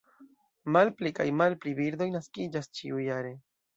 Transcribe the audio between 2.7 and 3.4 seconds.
ĉiujare.